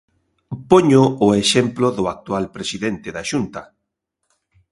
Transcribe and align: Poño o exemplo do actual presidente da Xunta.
Poño 0.69 1.03
o 1.25 1.27
exemplo 1.43 1.87
do 1.97 2.03
actual 2.13 2.45
presidente 2.55 3.09
da 3.15 3.23
Xunta. 3.31 3.61